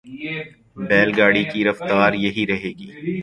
بیل 0.87 1.09
گاڑی 1.17 1.43
کی 1.43 1.59
رفتار 1.65 2.11
یہی 2.13 2.43
رہے 2.47 2.71
گی۔ 2.79 2.89